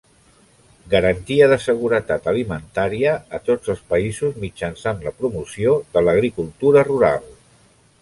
Garantia 0.93 1.49
de 1.51 1.57
seguretat 1.65 2.31
alimentària 2.31 3.13
a 3.39 3.43
tots 3.51 3.75
els 3.75 3.85
països 3.95 4.43
mitjançant 4.47 5.07
la 5.07 5.17
promoció 5.23 5.79
de 5.95 6.07
l'agricultura 6.09 6.89
rural. 6.93 7.35